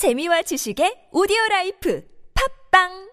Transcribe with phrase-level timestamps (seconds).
[0.00, 2.00] 재미와 지식의 오디오 라이프.
[2.32, 3.09] 팝빵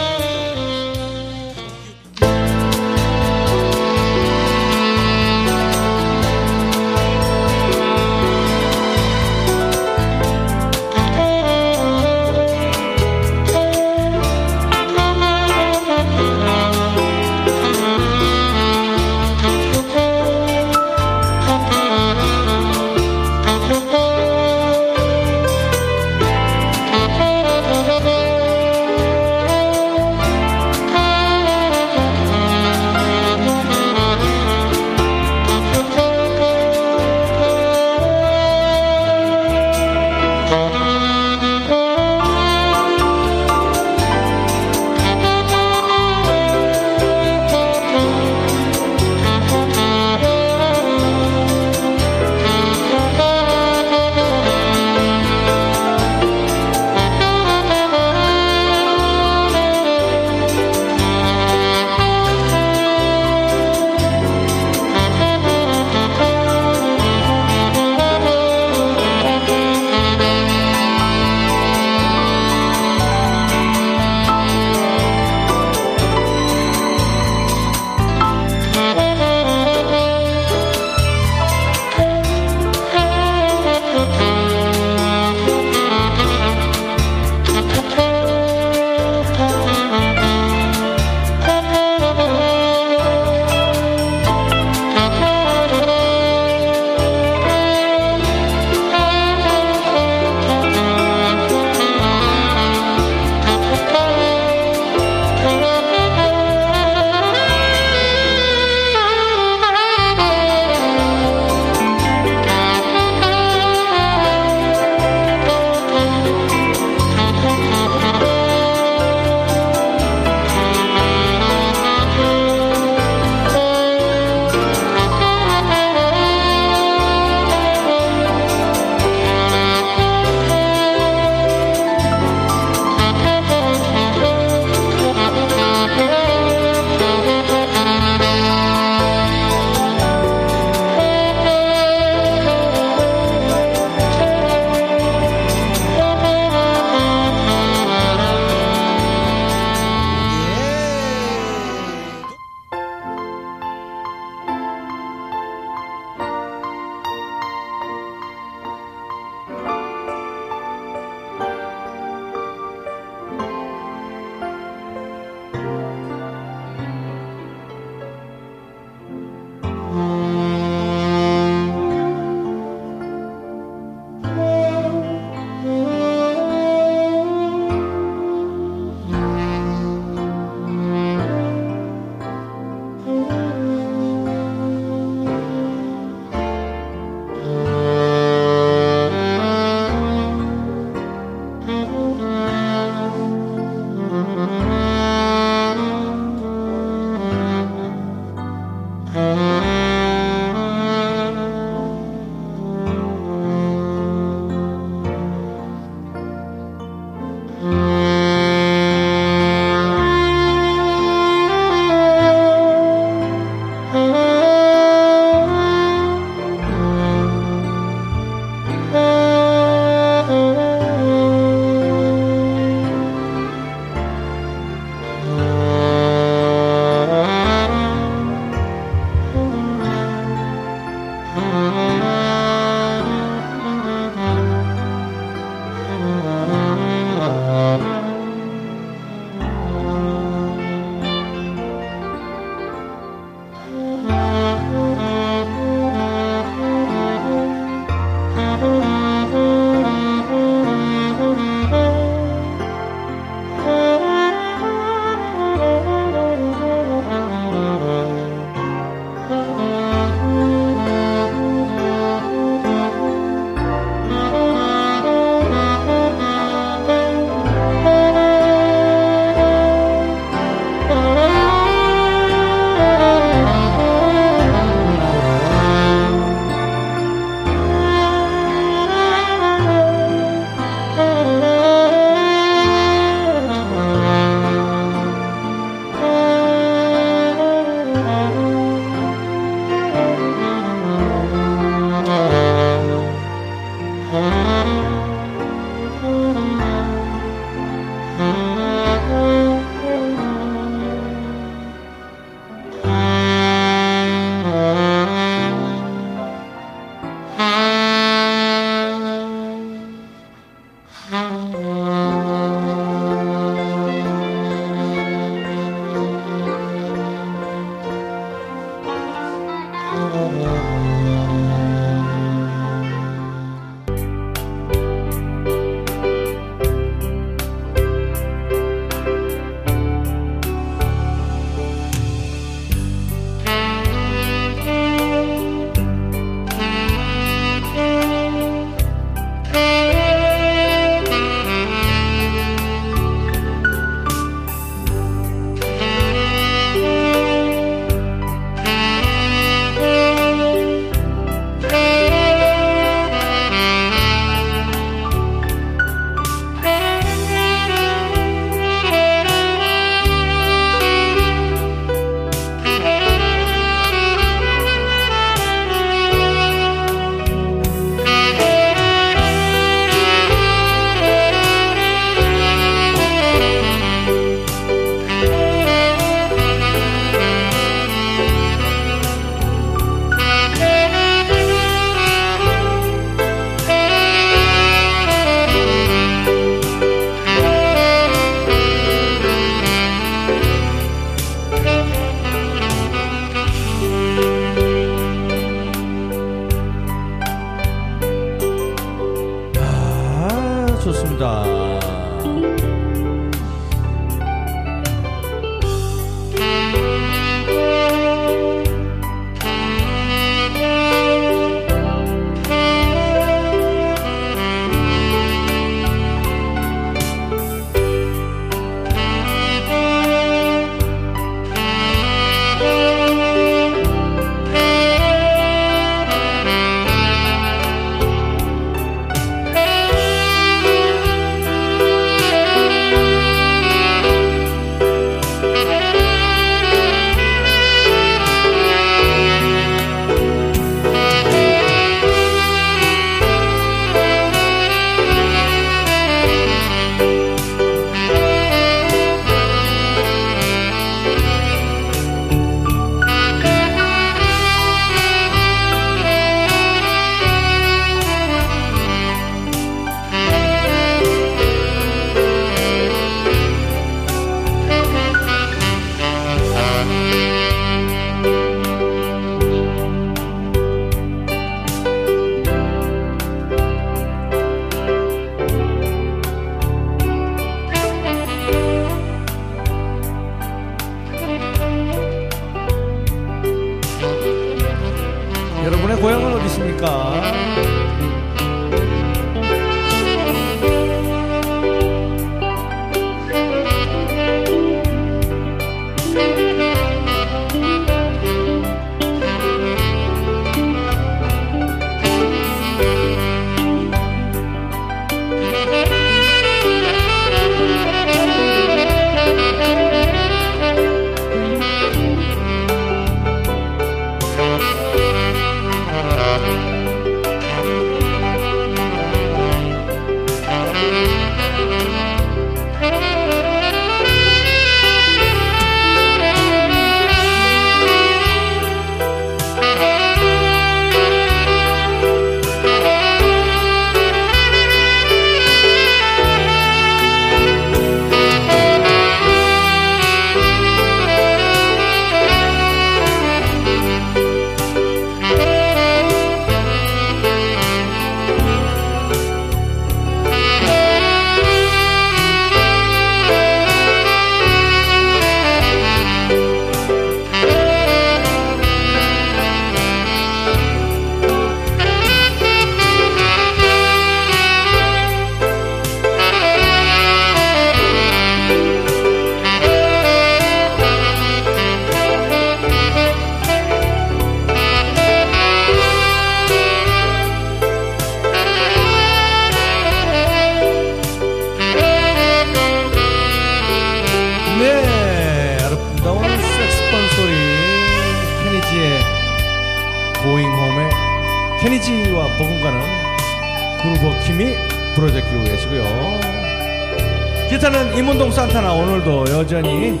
[598.00, 600.00] 이문동 산타나 오늘도 여전히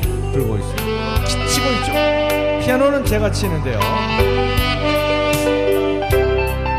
[0.56, 1.24] 있습니다.
[1.26, 1.92] 치- 치고 있죠.
[2.64, 3.78] 피아노는 제가 치는데요.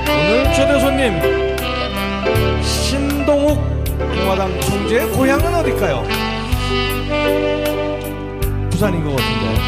[0.09, 1.21] 오늘 초대 손님
[2.63, 3.59] 신동욱
[3.97, 6.03] 공화당 총재의 고향은 어딜까요?
[8.71, 9.61] 부산인 것 같은데.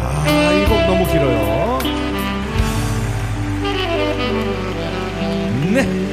[0.00, 1.78] 아, 이 곡 너무 길어요.
[5.74, 6.07] 네.